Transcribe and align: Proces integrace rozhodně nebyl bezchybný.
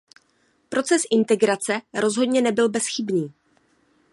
Proces 0.69 1.01
integrace 1.11 1.81
rozhodně 1.93 2.41
nebyl 2.41 2.69
bezchybný. 2.69 3.33